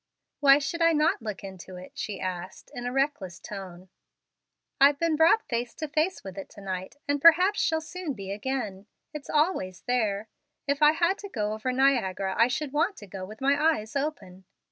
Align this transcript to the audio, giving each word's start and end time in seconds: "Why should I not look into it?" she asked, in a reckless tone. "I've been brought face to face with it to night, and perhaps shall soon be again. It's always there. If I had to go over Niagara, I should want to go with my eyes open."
"Why 0.39 0.57
should 0.57 0.81
I 0.81 0.93
not 0.93 1.21
look 1.21 1.43
into 1.43 1.75
it?" 1.75 1.91
she 1.93 2.19
asked, 2.19 2.71
in 2.73 2.87
a 2.87 2.91
reckless 2.91 3.39
tone. 3.39 3.89
"I've 4.79 4.97
been 4.97 5.15
brought 5.15 5.43
face 5.47 5.75
to 5.75 5.87
face 5.87 6.23
with 6.23 6.39
it 6.39 6.49
to 6.49 6.61
night, 6.61 6.95
and 7.07 7.21
perhaps 7.21 7.61
shall 7.61 7.81
soon 7.81 8.13
be 8.13 8.31
again. 8.31 8.87
It's 9.13 9.29
always 9.29 9.81
there. 9.81 10.27
If 10.65 10.81
I 10.81 10.93
had 10.93 11.19
to 11.19 11.29
go 11.29 11.53
over 11.53 11.71
Niagara, 11.71 12.33
I 12.35 12.47
should 12.47 12.73
want 12.73 12.97
to 12.97 13.05
go 13.05 13.25
with 13.25 13.41
my 13.41 13.55
eyes 13.77 13.95
open." 13.95 14.45